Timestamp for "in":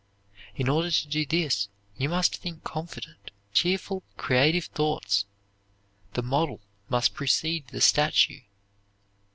0.55-0.67